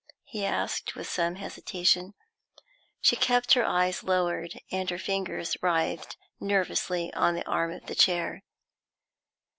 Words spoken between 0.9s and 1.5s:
with some